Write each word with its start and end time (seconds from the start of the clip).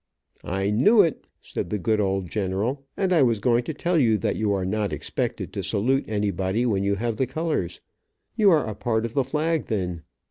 "I 0.43 0.71
knew 0.71 1.03
it," 1.03 1.27
said 1.43 1.69
the 1.69 1.77
good 1.77 1.99
old 2.01 2.27
general, 2.27 2.87
"and 2.97 3.13
I 3.13 3.21
was 3.21 3.39
going 3.39 3.61
to 3.65 3.73
tell 3.75 3.99
you 3.99 4.17
that 4.17 4.35
you 4.35 4.51
are 4.51 4.65
not 4.65 4.91
expected 4.91 5.53
to 5.53 5.61
salute 5.61 6.05
anybody 6.07 6.65
when 6.65 6.83
you 6.83 6.95
have 6.95 7.17
the 7.17 7.27
colors. 7.27 7.81
You 8.35 8.49
are 8.49 8.65
a 8.67 8.73
part 8.73 9.05
of 9.05 9.13
the 9.13 9.23
flag, 9.23 9.65
then. 9.67 10.01